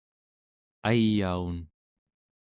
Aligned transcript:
ayaun¹ 0.89 1.57